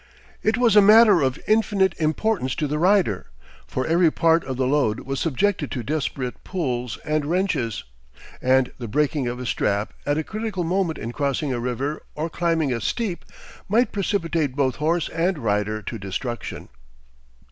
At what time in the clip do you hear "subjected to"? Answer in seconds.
5.19-5.83